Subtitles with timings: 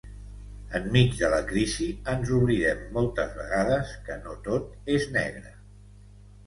[0.77, 5.59] Enmig de la crisi, ens oblidem moltes vegades que no tot és negre.